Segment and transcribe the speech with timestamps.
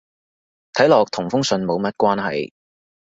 [0.73, 2.51] 睇落同封信冇乜關係